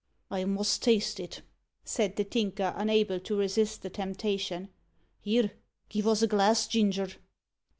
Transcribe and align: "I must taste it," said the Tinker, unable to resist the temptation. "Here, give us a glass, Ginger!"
"I 0.31 0.45
must 0.45 0.81
taste 0.81 1.19
it," 1.19 1.43
said 1.83 2.15
the 2.15 2.23
Tinker, 2.23 2.73
unable 2.75 3.19
to 3.19 3.35
resist 3.37 3.83
the 3.83 3.91
temptation. 3.91 4.69
"Here, 5.19 5.51
give 5.89 6.07
us 6.07 6.23
a 6.23 6.27
glass, 6.27 6.65
Ginger!" 6.67 7.09